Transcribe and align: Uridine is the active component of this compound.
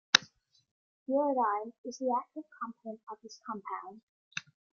Uridine 1.07 1.73
is 1.85 1.99
the 1.99 2.11
active 2.19 2.41
component 2.59 3.03
of 3.11 3.19
this 3.21 3.39
compound. 3.45 4.01